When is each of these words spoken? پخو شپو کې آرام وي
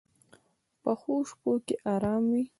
پخو 0.81 1.15
شپو 1.29 1.51
کې 1.65 1.75
آرام 1.93 2.23
وي 2.31 2.43